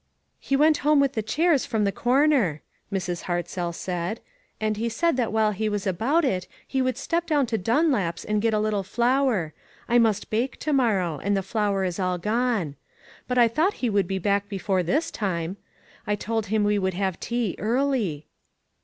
[0.39, 2.37] "He went home with the chairs from the "WHERE is JOHN?"
[2.89, 3.21] 479 corner," Mrs.
[3.25, 4.19] Hartzell said,
[4.59, 8.41] "and he said while he was about it he would step down to Dunlap's and
[8.41, 9.53] get a little flour.
[9.87, 12.77] I must bake to morrow; and the flour is all gone.
[13.27, 15.57] But I thought he would be back before this time.
[16.07, 18.25] I told him we would have tea early."